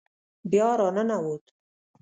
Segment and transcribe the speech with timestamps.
[0.49, 1.45] بیا را ننوت.